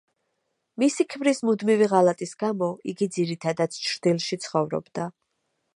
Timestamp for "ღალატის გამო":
1.91-2.71